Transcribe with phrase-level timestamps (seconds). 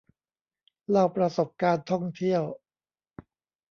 [0.89, 2.43] เล่าประสบการณ์ท่องเที่ยว